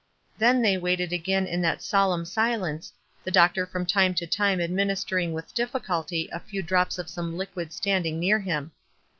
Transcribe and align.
Then 0.39 0.63
they 0.63 0.77
waited 0.79 1.13
again 1.13 1.45
in 1.45 1.61
that 1.61 1.83
solemn 1.83 2.25
silence, 2.25 2.91
the 3.23 3.29
doctor 3.29 3.67
from 3.67 3.85
time 3.85 4.15
to 4.15 4.25
time 4.25 4.59
administering 4.59 5.31
with 5.31 5.53
difficulty 5.53 6.27
a 6.31 6.39
few 6.39 6.63
drops 6.63 6.97
of 6.97 7.07
some 7.07 7.37
liquid 7.37 7.71
standing 7.71 8.19
near 8.19 8.39
him. 8.39 8.71